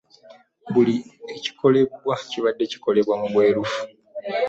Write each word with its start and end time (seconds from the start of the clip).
Buli 0.73 0.95
ekikolebwa 1.35 2.13
kibadde 2.29 2.63
kikolebwa 2.71 3.13
mu 3.21 3.27
bwerufu. 3.33 3.81